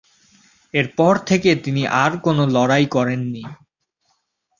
এরপর 0.73 1.13
থেকে 1.29 1.49
তিনি 1.63 1.83
আর 2.03 2.11
কোনো 2.25 2.43
লড়াই 2.55 2.85
করেননি। 2.95 3.43